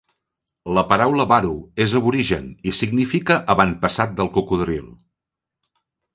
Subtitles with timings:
[0.77, 1.51] La paraula Baru
[1.85, 4.91] és aborigen i significa "avantpassat del cocodril".